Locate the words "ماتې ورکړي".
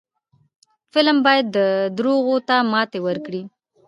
2.71-3.41